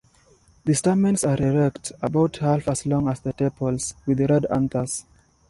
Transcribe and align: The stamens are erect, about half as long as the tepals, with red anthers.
The 0.65 0.73
stamens 0.73 1.23
are 1.23 1.39
erect, 1.39 1.91
about 2.01 2.37
half 2.37 2.67
as 2.67 2.87
long 2.87 3.07
as 3.07 3.19
the 3.19 3.33
tepals, 3.33 3.93
with 4.07 4.21
red 4.31 4.47
anthers. 4.47 5.05